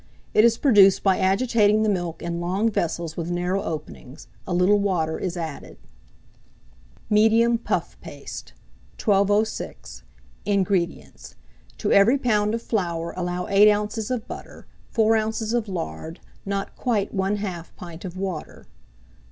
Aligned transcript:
It 0.33 0.43
is 0.43 0.57
produced 0.57 1.03
by 1.03 1.19
agitating 1.19 1.83
the 1.83 1.87
milk 1.87 2.23
in 2.23 2.41
long 2.41 2.71
vessels 2.71 3.15
with 3.15 3.29
narrow 3.29 3.61
openings: 3.61 4.27
a 4.47 4.53
little 4.55 4.79
water 4.79 5.19
is 5.19 5.37
added." 5.37 5.77
MEDIUM 7.11 7.59
PUFF 7.59 8.01
PASTE. 8.01 8.53
1206. 8.99 10.01
INGREDIENTS. 10.45 11.35
To 11.77 11.91
every 11.91 12.17
lb. 12.17 12.55
of 12.55 12.63
flour 12.63 13.13
allow 13.15 13.45
8 13.45 13.71
oz. 13.71 14.09
of 14.09 14.27
butter, 14.27 14.65
4 14.89 15.15
oz. 15.17 15.53
of 15.53 15.67
lard, 15.67 16.19
not 16.47 16.75
quite 16.75 17.15
1/2 17.15 17.67
pint 17.75 18.03
of 18.03 18.17
water. 18.17 18.65